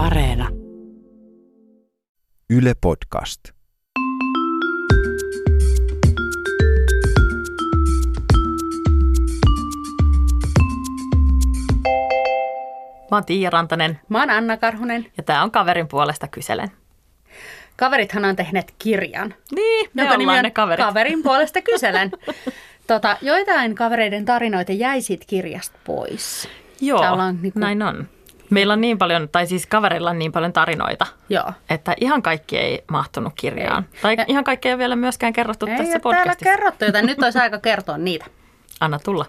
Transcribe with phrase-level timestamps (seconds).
[0.00, 0.48] Areena.
[2.50, 3.40] Yle Podcast.
[13.10, 15.06] Mä oon Tiia Rantanen Mä oon Anna Karhunen.
[15.16, 16.70] ja tää on kaverin puolesta kyselen.
[17.76, 20.86] Kaverithan on tehneet kirjan, Niin, me nimi ollaan on ne kaverit.
[20.86, 22.10] Kaverin puolesta kyselen.
[22.86, 26.48] tota, joitain kavereiden tarinoita jäi siitä kirjasta pois.
[26.80, 28.08] Joo, ollaan niinku- näin on.
[28.50, 31.52] Meillä on niin paljon, tai siis kaverilla on niin paljon tarinoita, Joo.
[31.70, 33.84] että ihan kaikki ei mahtunut kirjaan.
[33.94, 34.00] Ei.
[34.02, 36.50] Tai Ja- ihan kaikki ei ole vielä myöskään kerrottu Ei tässä ole täällä podcastissa.
[36.50, 38.24] kerrottu, joten nyt olisi aika kertoa niitä.
[38.80, 39.26] Anna tulla.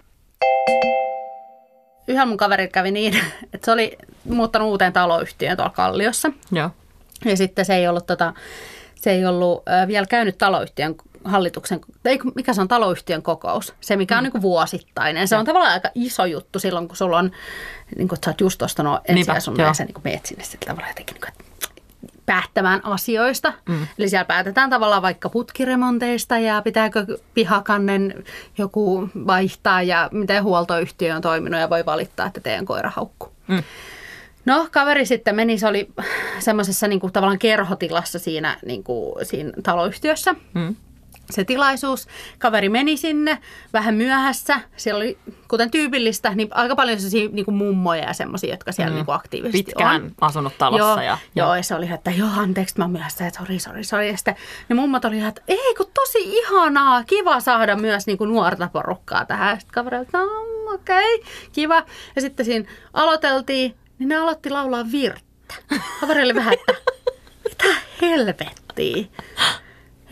[2.08, 3.14] Yhdellä mun kaverilla kävi niin,
[3.54, 6.30] että se oli muuttanut uuteen taloyhtiöön tuolla Kalliossa.
[6.52, 6.70] Joo.
[7.24, 8.32] Ja sitten se ei ollut, tota,
[8.94, 13.96] se ei ollut vielä käynyt taloyhtiön hallituksen, ei kun- mikä se on taloyhtiön kokous, se
[13.96, 14.30] mikä on mm.
[14.32, 15.28] niin vuosittainen.
[15.28, 17.30] Se on tavallaan aika iso juttu silloin, kun sulla on,
[17.96, 20.90] niin kuin, että sä oot just ostanut ensiasunnon ja sä niin meet sinne sitten tavallaan
[20.90, 21.52] jotenkin niin kuin,
[22.26, 23.52] päättämään asioista.
[23.68, 23.86] Mm.
[23.98, 28.24] Eli siellä päätetään tavallaan vaikka putkiremonteista ja pitääkö pihakannen
[28.58, 33.32] joku vaihtaa ja miten huoltoyhtiö on toiminut ja voi valittaa, että teidän koira haukkuu.
[33.48, 33.62] Mm.
[34.44, 35.88] No kaveri sitten meni, se oli
[36.38, 40.34] semmoisessa niin kuin, tavallaan kerhotilassa siinä, niin kuin, siinä taloyhtiössä.
[40.54, 40.76] Mm.
[41.30, 42.08] Se tilaisuus.
[42.38, 43.38] Kaveri meni sinne
[43.72, 44.60] vähän myöhässä.
[44.76, 48.90] Siellä oli, kuten tyypillistä, niin aika paljon sellaisia niin kuin mummoja ja semmoisia, jotka siellä
[48.90, 48.96] mm.
[48.96, 50.12] niin kuin aktiivisesti Pitkään on.
[50.20, 50.86] asunut talossa.
[50.86, 54.08] Joo, ja, joo, ja se oli, että joo, anteeksi, mä myöhässä, että sori, sori, sori.
[54.08, 54.36] Ja sitten
[54.68, 59.24] ne mummat oli, että ei kun tosi ihanaa, kiva saada myös niin kuin nuorta porukkaa
[59.24, 59.60] tähän.
[59.60, 61.84] Sitten kaveri no okei, okay, kiva.
[62.16, 65.54] Ja sitten siinä aloiteltiin, niin ne aloitti laulaa virttä.
[66.00, 66.74] Kaveri oli vähän, että
[67.44, 67.64] mitä
[68.02, 69.04] helvettiä.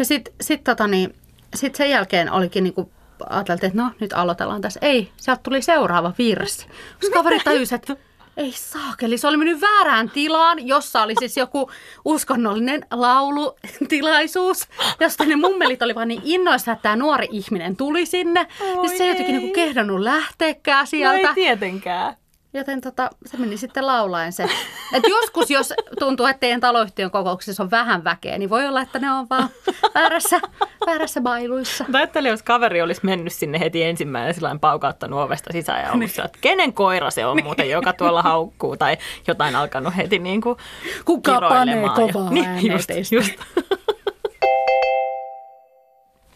[0.00, 1.14] Ja sitten sit, tota niin,
[1.54, 2.90] sit sen jälkeen olikin niinku,
[3.30, 4.80] ajateltiin, että no nyt aloitellaan tässä.
[4.82, 6.66] Ei, sieltä tuli seuraava virsi.
[7.00, 7.96] Koska kaveri tajusi, että
[8.36, 11.70] ei saakeli, se oli mennyt väärään tilaan, jossa oli siis joku
[12.04, 14.68] uskonnollinen laulutilaisuus,
[15.00, 18.46] josta ne mummelit oli vaan niin innoissa, että tämä nuori ihminen tuli sinne.
[18.60, 21.28] Oi ja se ei jotenkin niinku kehdannut lähteäkään No sieltä.
[21.28, 22.16] ei tietenkään.
[22.52, 24.44] Joten tota, se meni sitten laulaen se.
[24.92, 28.98] Et joskus, jos tuntuu, että teidän taloyhtiön kokouksessa on vähän väkeä, niin voi olla, että
[28.98, 29.48] ne on vaan
[29.94, 30.40] väärässä,
[30.86, 31.84] väärässä bailuissa.
[31.88, 36.10] Mä ajattelin, jos kaveri olisi mennyt sinne heti ensimmäinen sillä paukauttanut ovesta sisään ja ollut
[36.10, 38.96] sillä, että kenen koira se on muuten, joka tuolla haukkuu tai
[39.26, 40.56] jotain alkanut heti niin kuin
[41.04, 43.32] Kuka panee kovaa niin, just, just.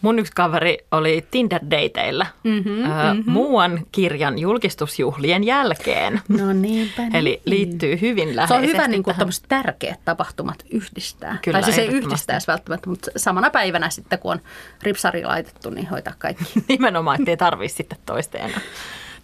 [0.04, 6.20] Mun yksi kaveri oli Tinder-dateillä Mhm, öö, muuan kirjan julkistusjuhlien jälkeen.
[6.38, 7.16] No niinpä niin.
[7.16, 9.16] Eli liittyy hyvin Se läheisesti on hyvä niin kuin
[9.48, 11.38] tärkeät tapahtumat yhdistää.
[11.42, 14.40] Kyllä, tai siis ei yhdistäisi välttämättä, mutta samana päivänä sitten, kun on
[14.82, 16.44] ripsari laitettu, niin hoitaa kaikki.
[16.68, 18.60] Nimenomaan, ettei tarvitse sitten toista enää.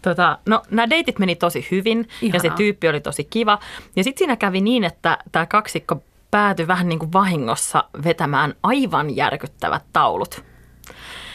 [0.03, 2.57] Tota, no, nämä deitit meni tosi hyvin ja se Ihanaa.
[2.57, 3.59] tyyppi oli tosi kiva.
[3.97, 9.17] Ja sitten siinä kävi niin, että tämä kaksikko päätyi vähän niin kuin vahingossa vetämään aivan
[9.17, 10.50] järkyttävät taulut,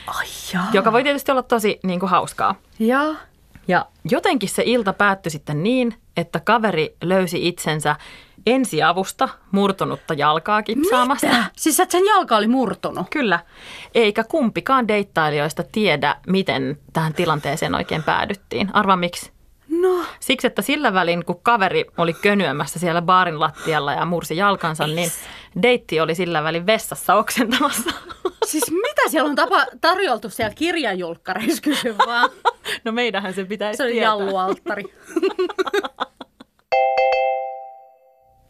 [0.07, 0.67] Ai jaa.
[0.73, 2.55] joka voi tietysti olla tosi niin kuin hauskaa.
[2.79, 3.15] Jaa.
[3.67, 7.95] Ja jotenkin se ilta päättyi sitten niin, että kaveri löysi itsensä
[8.45, 11.27] ensiavusta murtunutta jalkaa kipsaamasta.
[11.27, 11.43] Mitä?
[11.55, 13.07] Siis että sen jalka oli murtunut.
[13.09, 13.39] Kyllä,
[13.95, 18.69] eikä kumpikaan deittailijoista tiedä, miten tähän tilanteeseen oikein päädyttiin.
[18.73, 19.31] Arva miksi?
[19.69, 20.03] No.
[20.19, 25.11] Siksi, että sillä välin, kun kaveri oli könyämässä siellä baarin lattialla ja mursi jalkansa, niin
[25.61, 27.91] deitti oli sillä välin vessassa oksentamassa.
[28.45, 32.29] Siis mitä siellä on tapa, tarjoltu siellä kirjajulkkareissa, kysy vaan.
[32.83, 34.07] No meidähän se pitäisi Se oli tietää.
[34.09, 34.83] jallualttari.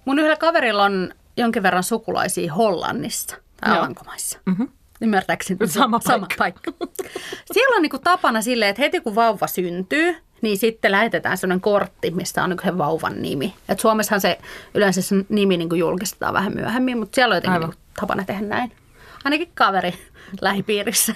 [0.05, 3.79] Mun yhdellä kaverilla on jonkin verran sukulaisia Hollannissa tai Joo.
[3.79, 4.39] Alankomaissa.
[4.45, 4.63] Mhm.
[5.01, 6.71] Ymmärtääkseni Sama sama paikka.
[7.53, 12.11] Siellä on niinku tapana silleen, että heti kun vauva syntyy, niin sitten lähetetään sellainen kortti,
[12.11, 13.53] missä on niinku vauvan nimi.
[13.69, 14.37] Et Suomessahan se
[14.73, 17.69] yleensä se nimi niinku julkistetaan vähän myöhemmin, mutta siellä on jotenkin Aivan.
[17.69, 18.71] niinku tapana tehdä näin.
[19.25, 19.93] Ainakin kaveri
[20.41, 21.15] lähipiirissä.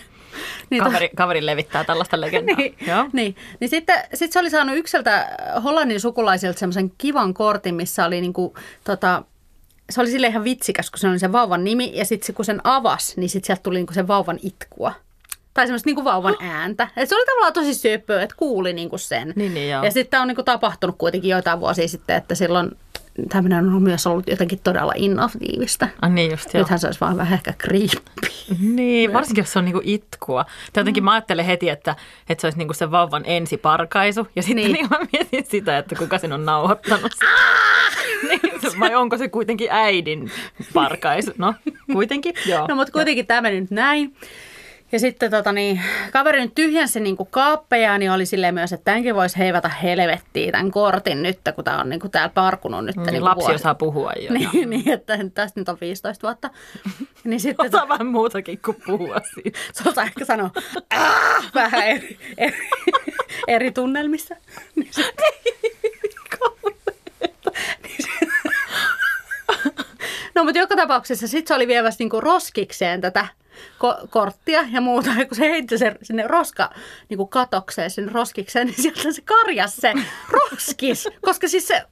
[0.69, 2.55] Niin to- Kaveri, kaveri levittää tällaista legendaa.
[2.57, 3.05] niin, Joo.
[3.13, 3.35] niin.
[3.59, 8.57] niin sitten sit se oli saanut ykseltä Hollannin sukulaisilta semmoisen kivan kortin, missä oli niinku,
[8.83, 9.23] tota,
[9.89, 12.61] se oli sille ihan vitsikäs, kun se oli sen vauvan nimi, ja sitten kun sen
[12.63, 14.93] avasi, niin sitten sieltä tuli niinku sen vauvan itkua.
[15.53, 16.87] Tai semmoista niinku vauvan ääntä.
[16.97, 19.33] Et se oli tavallaan tosi söpö, että kuuli niinku sen.
[19.35, 19.83] Niin, niin, joo.
[19.83, 22.71] ja sitten on niinku tapahtunut kuitenkin joitain vuosia sitten, että silloin
[23.29, 25.87] tämmöinen on myös ollut jotenkin todella innovatiivista.
[26.01, 26.61] Ah, niin just joo.
[26.61, 28.27] Nythän se olisi vaan vähän ehkä creepy.
[28.59, 30.45] Niin, varsinkin jos se on niinku itkua.
[30.73, 31.95] Tai jotenkin mä ajattelen heti, että,
[32.29, 34.27] että se olisi niinku se vauvan ensiparkaisu.
[34.35, 34.73] Ja sitten niin.
[34.73, 34.87] Niin.
[34.89, 37.11] mä mietin sitä, että kuka sen on nauhoittanut.
[38.29, 40.31] niin, vai onko se kuitenkin äidin
[40.73, 41.31] parkaisu?
[41.37, 41.53] No,
[41.93, 42.67] kuitenkin, joo.
[42.67, 44.15] No mutta kuitenkin tämä meni nyt näin.
[44.91, 45.81] Ja sitten tota, niin,
[46.11, 50.71] kaveri nyt tyhjensi niin kaappeja, niin oli silleen myös, että tämänkin voisi heivata helvettiin tämän
[50.71, 52.95] kortin nyt, kun tämä on niin kuin täällä parkunut nyt.
[52.95, 53.55] Niin, niin lapsi vuosi.
[53.55, 54.29] osaa puhua jo.
[54.53, 56.49] Niin, niin, että tästä nyt on 15 vuotta.
[57.23, 59.59] Niin sitten Osaa vähän muutakin kuin puhua siitä.
[59.73, 60.49] se osaa ehkä sanoa
[60.89, 62.69] "Aah!" vähän eri, eri,
[63.47, 64.35] eri tunnelmissa.
[64.75, 65.25] Niin sitten,
[67.83, 68.27] Niin se-
[70.35, 73.27] No mutta joka tapauksessa sitten se oli viemässä niinku roskikseen tätä
[73.83, 75.09] ko- korttia ja muuta.
[75.17, 76.69] Ja kun se heitti sen sinne roska
[77.09, 79.93] niinku katokseen, sinne roskikseen, niin sieltä se karjas se
[80.29, 81.07] roskis.
[81.21, 81.83] Koska siis se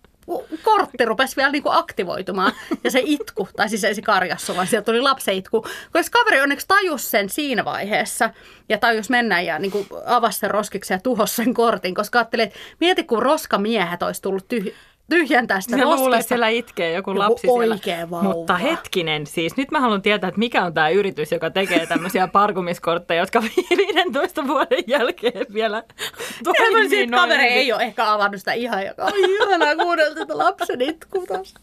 [0.63, 2.51] kortti rupesi vielä niinku aktivoitumaan.
[2.83, 5.65] Ja se itku, tai siis ei se karjassu, vaan sieltä tuli lapsen itku.
[5.93, 8.29] Koska kaveri onneksi tajus sen siinä vaiheessa
[8.69, 11.95] ja tajus mennä ja niinku avasi sen roskiksen ja tuhosi sen kortin.
[11.95, 14.73] Koska ajattelin, että mieti kun roskamiehet olisi tullut tyh-
[15.09, 17.73] tyhjentää sitä Ne luulee, että siellä itkee joku, Joku lapsi siellä.
[17.73, 18.23] oikea vauva.
[18.23, 22.27] Mutta hetkinen, siis nyt mä haluan tietää, että mikä on tämä yritys, joka tekee tämmöisiä
[22.37, 23.43] parkumiskortteja, jotka
[23.77, 25.83] 15 vuoden jälkeen vielä
[26.43, 30.37] Toimii siitä, noin kaveri ei ole ehkä avannut sitä ihan, joka on ihanaa kuunnella tätä
[30.37, 30.79] lapsen
[31.27, 31.53] taas.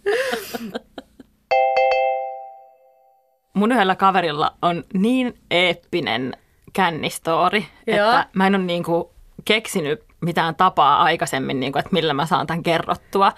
[3.55, 6.37] Mun yhdellä kaverilla on niin eeppinen
[6.73, 7.97] kännistori, Joo.
[7.97, 9.13] että mä en ole niinku
[9.45, 13.33] keksinyt mitään tapaa aikaisemmin, niinku, että millä mä saan tämän kerrottua.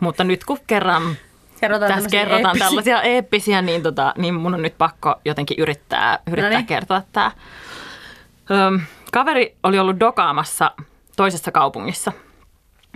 [0.00, 1.16] Mutta nyt kun kerran
[1.60, 6.18] Kerrotaan tässä kerrotaan eeppisiä- tällaisia eeppisiä, niin, tota, niin mun on nyt pakko jotenkin yrittää,
[6.26, 6.66] yrittää Noniin.
[6.66, 7.30] kertoa tämä.
[8.50, 8.80] Öm,
[9.12, 10.70] kaveri oli ollut dokaamassa
[11.16, 12.12] toisessa kaupungissa,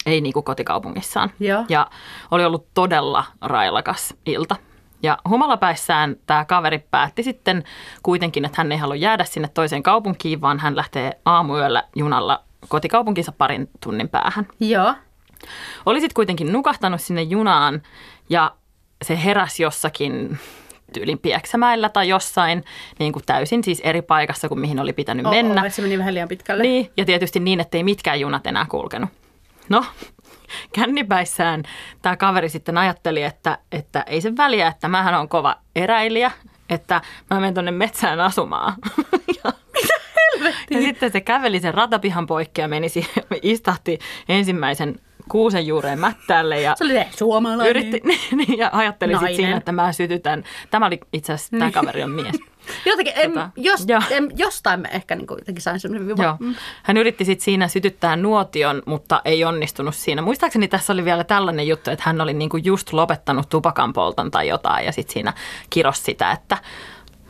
[0.06, 1.31] ei niin kuin kotikaupungissaan.
[1.41, 1.65] Joo.
[1.69, 1.87] Ja
[2.31, 4.56] oli ollut todella railakas ilta.
[5.03, 7.65] Ja humalapäissään tämä kaveri päätti sitten
[8.03, 13.32] kuitenkin, että hän ei halua jäädä sinne toiseen kaupunkiin, vaan hän lähtee aamuyöllä junalla kotikaupunkinsa
[13.32, 14.46] parin tunnin päähän.
[14.61, 14.94] Joo.
[15.87, 17.82] Oli sitten kuitenkin nukahtanut sinne junaan
[18.31, 18.55] ja
[19.02, 20.38] se heräsi jossakin
[20.93, 22.64] tyylin Pieksämäellä tai jossain
[22.99, 25.62] niin kuin täysin siis eri paikassa kuin mihin oli pitänyt mennä.
[25.62, 26.62] Oh, se meni vähän liian pitkälle.
[26.62, 29.10] Niin, ja tietysti niin, ettei mitkään junat enää kulkenut.
[29.69, 29.84] No,
[30.76, 31.62] kännipäissään
[32.02, 36.31] tämä kaveri sitten ajatteli, että, että ei se väliä, että mähän on kova eräilijä,
[36.70, 37.00] että
[37.31, 38.75] mä menen tuonne metsään asumaan.
[39.44, 39.52] ja,
[40.70, 43.98] ja sitten se käveli sen ratapihan poikki ja meni siihen, istahti
[44.28, 47.66] ensimmäisen kuusen juureen mättäälle ja Se oli se suomalainen.
[47.70, 48.00] yritti,
[48.36, 50.44] niin, ja ajatteli sitten siinä, että mä sytytän.
[50.70, 52.36] Tämä oli itse asiassa, tämä kaveri on mies.
[52.86, 54.00] Jotenkin, em, Tota, jos, joo.
[54.10, 56.16] em, jostain mä ehkä niin jotenkin sain semmoinen.
[56.19, 56.38] Joo.
[56.82, 60.22] Hän yritti sitten siinä sytyttää nuotion, mutta ei onnistunut siinä.
[60.22, 64.48] Muistaakseni tässä oli vielä tällainen juttu, että hän oli niinku just lopettanut tupakan polton tai
[64.48, 65.32] jotain ja sitten siinä
[65.70, 66.58] kiros sitä, että,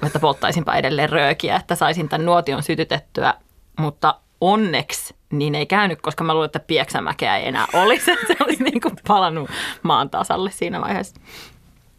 [0.07, 3.35] että polttaisinpa edelleen röökiä, että saisin tämän nuotion sytytettyä,
[3.79, 8.11] mutta onneksi niin ei käynyt, koska mä luulen, että Pieksämäkeä ei enää olisi.
[8.13, 9.51] että Se olisi niinku palannut
[9.83, 11.21] maan tasalle siinä vaiheessa.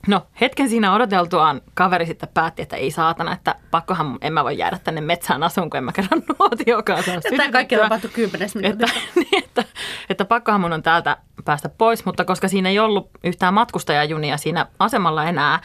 [0.07, 4.57] No hetken siinä odoteltuaan kaveri sitten päätti, että ei saatana, että pakkohan en mä voi
[4.57, 8.67] jäädä tänne metsään asuun, kun en mä kerran nuotiokaan saa Tämä kaikki tapahtui kymmenes että,
[8.67, 8.95] minuutissa.
[9.31, 9.63] niin, että,
[10.09, 14.65] että pakkohan mun on täältä päästä pois, mutta koska siinä ei ollut yhtään matkustajajunia siinä
[14.79, 15.59] asemalla enää,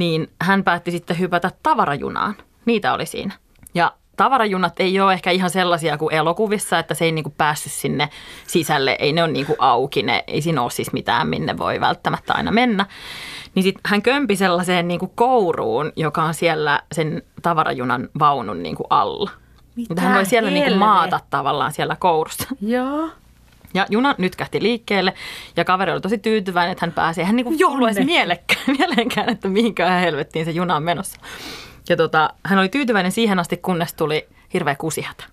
[0.00, 2.34] niin hän päätti sitten hypätä tavarajunaan.
[2.66, 3.34] Niitä oli siinä.
[3.74, 8.08] Ja tavarajunat ei ole ehkä ihan sellaisia kuin elokuvissa, että se ei niinku päässyt sinne
[8.46, 12.32] sisälle, ei ne ole niinku auki, ne, ei siinä ole siis mitään, minne voi välttämättä
[12.34, 12.86] aina mennä.
[13.54, 19.30] Niin sitten hän kömpi sellaiseen niinku kouruun, joka on siellä sen tavarajunan vaunun niinku alla.
[19.88, 20.86] Mutta hän voi siellä niinku helvettiä?
[20.86, 22.48] maata tavallaan siellä kourussa.
[22.60, 23.08] Joo.
[23.74, 25.14] Ja juna nytkähti liikkeelle
[25.56, 27.22] ja kaveri oli tosi tyytyväinen, että hän pääsi.
[27.22, 27.54] Hän niinku
[28.04, 31.20] mielekään, mieleenkään, että mihinkään helvettiin se juna on menossa.
[31.88, 35.24] Ja tota, hän oli tyytyväinen siihen asti, kunnes tuli hirveä kusihätä.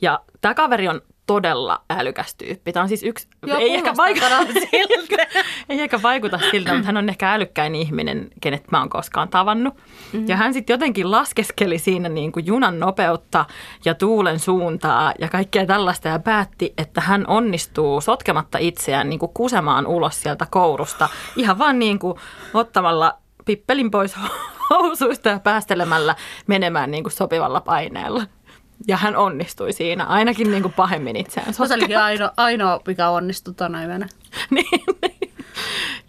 [0.00, 2.72] Ja tämä kaveri on todella älykäs tyyppi.
[2.72, 4.26] Tämä on siis yksi, Joo, ei, ehkä vaikuta,
[4.70, 5.16] siltä.
[5.68, 9.74] ei ehkä vaikuta siltä, mutta hän on ehkä älykkäin ihminen, kenet mä oon koskaan tavannut.
[9.74, 10.28] Mm-hmm.
[10.28, 13.44] Ja hän sitten jotenkin laskeskeli siinä niin kuin junan nopeutta
[13.84, 19.32] ja tuulen suuntaa ja kaikkea tällaista ja päätti, että hän onnistuu sotkematta itseään niin kuin
[19.34, 22.18] kusemaan ulos sieltä kourusta ihan vaan niin kuin
[22.54, 24.16] ottamalla pippelin pois
[24.70, 26.14] housuista ja päästelemällä
[26.46, 28.22] menemään niin kuin sopivalla paineella.
[28.88, 33.54] Ja hän onnistui siinä, ainakin niin kuin pahemmin itseään Se olikin ainoa, ainoa mikä onnistui
[33.54, 34.06] tuona yönä.
[34.50, 34.66] niin,
[35.02, 35.32] niin.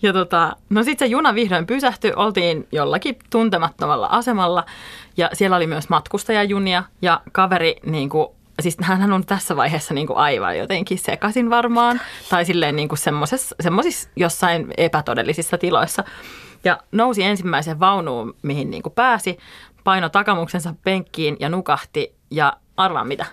[0.01, 4.65] Ja tota, no sitten se juna vihdoin pysähtyi, oltiin jollakin tuntemattomalla asemalla.
[5.18, 6.84] Ja siellä oli myös matkustajajunia.
[7.01, 8.27] Ja kaveri niin kuin,
[8.62, 12.01] siis hän on tässä vaiheessa niin kuin aivan jotenkin sekaisin varmaan.
[12.30, 13.00] Tai silleen niin kuin
[13.60, 16.03] semmoisissa jossain epätodellisissa tiloissa.
[16.63, 19.38] Ja nousi ensimmäiseen vaunuun, mihin niin kuin pääsi,
[19.84, 22.15] paino takamuksensa penkkiin ja nukahti.
[22.32, 23.25] Ja arvaa mitä?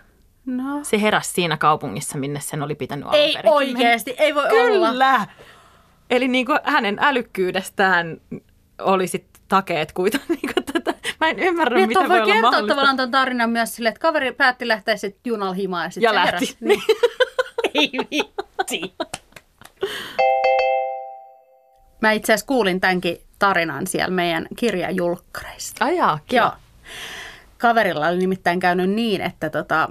[0.47, 0.81] No.
[0.85, 4.89] Se heräsi siinä kaupungissa, minne sen oli pitänyt alun Ei oikeasti, ei voi olla.
[4.91, 5.27] Kyllä.
[6.11, 8.21] Eli niin kuin hänen älykkyydestään
[8.81, 12.51] oli sit takeet kuitenkin, niin tätä, Mä en ymmärrä, Niin, että voi voi olla kertoa
[12.51, 12.75] mahdollista.
[12.75, 16.11] tavallaan ton tarinan myös silleen, että kaveri päätti lähteä sitten junalla himaan ja sitten Ja
[16.11, 16.31] se lähti.
[16.33, 16.57] heräsi.
[16.61, 16.83] Niin.
[17.75, 18.95] Ei vitti.
[22.01, 25.85] Mä itse asiassa kuulin tämänkin tarinan siellä meidän kirjajulkkareista.
[25.85, 26.51] Ajaa, Joo.
[27.61, 29.89] Kaverilla oli nimittäin käynyt niin, että tota,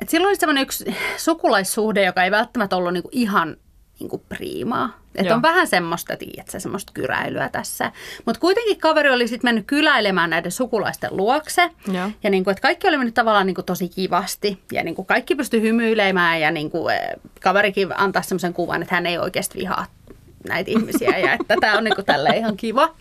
[0.00, 3.56] että silloin oli semmoinen yksi sukulaissuhde, joka ei välttämättä ollut niinku ihan
[4.00, 5.02] niinku priimaa.
[5.14, 7.92] Että on vähän semmoista, tiedätkö, semmoista kyräilyä tässä.
[8.26, 11.70] Mutta kuitenkin kaveri oli sitten mennyt kyläilemään näiden sukulaisten luokse.
[11.92, 12.10] Joo.
[12.22, 14.58] Ja niinku, että kaikki oli mennyt tavallaan niinku tosi kivasti.
[14.72, 17.00] Ja niinku kaikki pystyi hymyilemään ja niinku, eh,
[17.40, 19.86] kaverikin antaa semmoisen kuvan, että hän ei oikeasti vihaa
[20.48, 21.18] näitä ihmisiä.
[21.18, 22.94] Ja että tämä on niinku tälleen ihan kiva.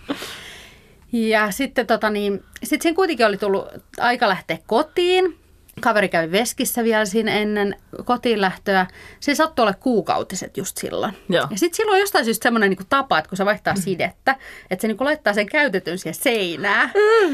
[1.11, 3.67] Ja sitten tota niin, sit siinä kuitenkin oli tullut
[3.99, 5.37] aika lähteä kotiin.
[5.81, 7.75] Kaveri kävi veskissä vielä siinä ennen
[8.05, 8.85] kotiin lähtöä.
[9.19, 11.13] Se sattui olla kuukautiset just silloin.
[11.29, 11.47] Joo.
[11.51, 14.35] Ja sitten silloin on jostain syystä semmoinen niinku tapa, että kun se vaihtaa sidettä,
[14.71, 16.91] että se niinku laittaa sen käytetyn siihen seinään.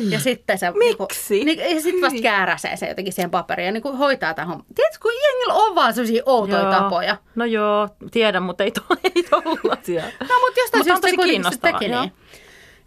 [0.09, 0.71] Ja sitten se...
[0.71, 1.45] Miksi?
[1.45, 4.65] Niinku, niin, ja sitten vasta kääräsee se jotenkin siihen paperiin ja niinku hoitaa tämän homman.
[4.75, 6.71] Tiedätkö, kun jengillä on vaan sellaisia outoja Joo.
[6.71, 7.17] tapoja.
[7.35, 9.23] No joo, tiedän, mutta ei, to, ei.
[9.31, 12.07] No, mutta jostain Mutta syystä se kuitenkin se teki joo.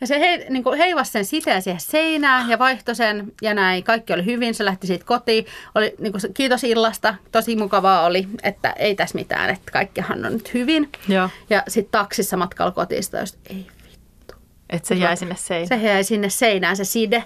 [0.01, 3.85] Ja se hei, niin kuin heivasi sen siteen siihen seinään ja vaihtoi sen ja näin.
[3.85, 5.47] Kaikki oli hyvin, se lähti siitä kotiin.
[5.75, 10.33] Oli, niin kuin, kiitos illasta, tosi mukavaa oli, että ei tässä mitään, että kaikkihan on
[10.33, 10.89] nyt hyvin.
[11.09, 11.29] Joo.
[11.51, 14.35] Ja sitten taksissa matkalla kotiin, sitä just, ei vittu.
[14.71, 15.81] Että se jäi sinne seinään.
[15.81, 17.25] Se jäi sinne seinään se side.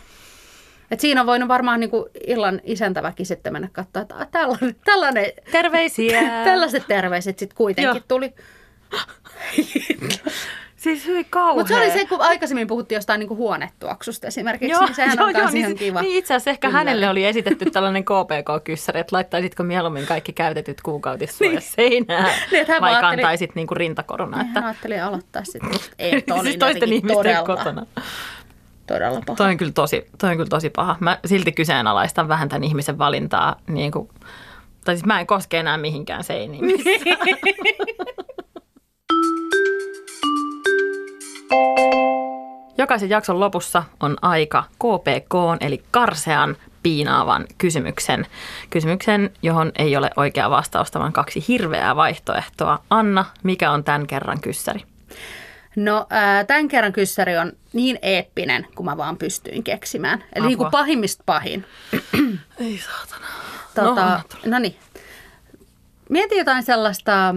[0.90, 1.90] Et siinä on voinut varmaan niin
[2.26, 6.21] illan isäntäväkin sitten mennä katsoa, että "Ah, tällainen, tällainen, Terveisiä.
[6.45, 8.00] tällaiset terveiset sitten kuitenkin Joo.
[8.09, 8.35] tuli.
[10.84, 11.54] Siis hyvin kauhea.
[11.54, 15.16] Mutta se oli se, kun aikaisemmin puhuttiin jostain niin kuin huonetuoksusta esimerkiksi, Joo, niin sehän
[15.18, 16.02] joo, on joo, niin, ihan kiva.
[16.02, 16.78] Niin itse asiassa ehkä Kyllä.
[16.78, 21.62] hänelle oli esitetty tällainen KPK-kyssäri, että laittaisitko mieluummin kaikki käytetyt kuukautissuojat niin.
[21.62, 24.36] seinään Niin, vai ajatteli- kantaisit niinku rintakorona.
[24.36, 24.60] Niin Että...
[24.60, 25.80] hän ajatteli aloittaa sitten.
[25.98, 27.86] Ei, toi siis toisten ihmisten todella, kotona.
[28.86, 29.36] todella paha.
[29.36, 30.96] Toi on, kyllä tosi, toi on kyllä tosi paha.
[31.00, 33.56] Mä silti kyseenalaistan vähän tämän ihmisen valintaa.
[33.68, 34.08] Niin kuin,
[34.84, 36.64] tai siis mä en koske enää mihinkään seiniin.
[42.78, 48.26] Jokaisen jakson lopussa on aika KPK, eli karsean piinaavan kysymyksen.
[48.70, 52.78] Kysymyksen, johon ei ole oikea vastausta, vaan kaksi hirveää vaihtoehtoa.
[52.90, 54.80] Anna, mikä on tämän kerran kyssäri?
[55.76, 60.25] No, ää, tämän kerran kyssäri on niin eeppinen, kuin mä vaan pystyin keksimään.
[60.34, 61.66] Eli niin kuin pahimmista pahin.
[62.61, 63.26] Ei saatana.
[63.75, 64.76] Tota, anna no niin.
[66.08, 67.34] Mieti jotain sellaista,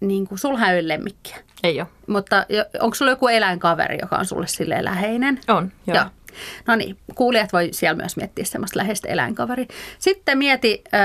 [0.00, 1.36] niin kuin ole lemmikkiä.
[1.64, 1.88] Ei ole.
[2.06, 2.46] Mutta
[2.80, 5.40] onko sulla joku eläinkaveri, joka on sulle sille läheinen?
[5.48, 5.96] On, joo.
[5.96, 6.04] Joo.
[6.66, 9.66] No niin, kuulijat voi siellä myös miettiä semmoista läheistä eläinkaveria.
[9.98, 11.00] Sitten mieti äh,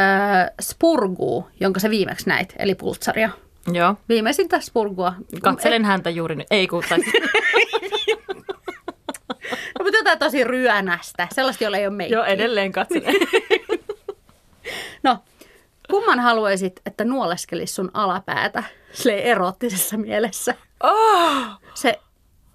[0.61, 3.29] spurgua, jonka sä viimeksi näit, eli pultsaria.
[3.73, 3.95] Joo.
[4.09, 5.13] Viimeisintä spurgua.
[5.41, 6.47] Katselen häntä juuri nyt.
[6.51, 6.99] Ei kun, tai,
[9.79, 12.17] No, mutta jotain tosi ryönästä, sellaista, jolla ei ole meikkiä.
[12.17, 13.15] joo, edelleen katselen.
[15.03, 15.17] No,
[15.91, 18.63] kumman haluaisit, että nuoleskelisi sun alapäätä
[18.93, 20.55] sille erottisessa mielessä?
[20.83, 21.99] oh, Se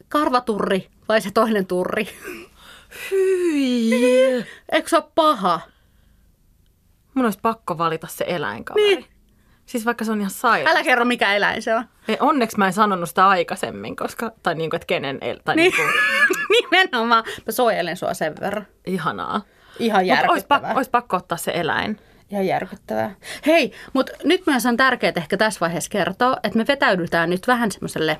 [0.09, 2.09] karvaturri vai se toinen turri?
[3.11, 4.47] hyi.
[4.73, 5.61] Eikö se ole paha?
[7.15, 8.87] Mun olisi pakko valita se eläinkaveri.
[8.97, 9.07] Niin.
[9.67, 10.73] Siis vaikka se on ihan sairas.
[10.73, 11.85] Älä kerro, mikä eläin se on.
[12.09, 15.57] Ei, onneksi mä en sanonut sitä aikaisemmin, koska, tai niin kuin, että kenen, el, tai
[15.57, 15.73] Niin.
[15.77, 15.89] niin.
[15.89, 16.37] kuin,
[16.71, 17.25] Nimenomaan.
[17.47, 18.67] Mä suojelen sua sen verran.
[18.87, 19.41] ihanaa.
[19.79, 20.61] Ihan Mutta olisi, järkyttävää.
[20.61, 22.01] pakko, olisi pakko ottaa se eläin.
[22.33, 23.15] Ihan järkyttävää.
[23.47, 27.71] Hei, mutta nyt myös on tärkeää ehkä tässä vaiheessa kertoa, että me vetäydytään nyt vähän
[27.73, 28.19] semmoiselle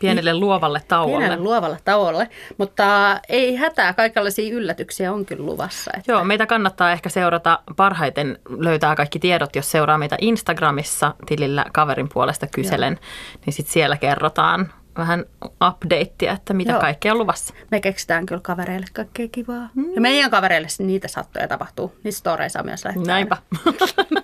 [0.00, 1.18] Pienelle luovalle tauolle.
[1.18, 2.28] pienelle luovalle tauolle.
[2.58, 5.90] Mutta ei hätää, kaikenlaisia yllätyksiä on kyllä luvassa.
[5.96, 7.58] Että Joo, meitä kannattaa ehkä seurata.
[7.76, 12.98] Parhaiten löytää kaikki tiedot, jos seuraa meitä Instagramissa tilillä kaverin puolesta kyselen.
[13.46, 15.24] Niin sitten siellä kerrotaan vähän
[15.68, 16.80] updatea, että mitä Joo.
[16.80, 17.54] kaikkea on luvassa.
[17.70, 19.68] Me keksitään kyllä kavereille kaikkea kivaa.
[19.74, 19.94] Mm.
[19.94, 21.94] Ja meidän kavereille niitä sattuja tapahtuu.
[22.04, 23.14] Niistä storeja saa myös lähettää.
[23.14, 23.36] Näinpä.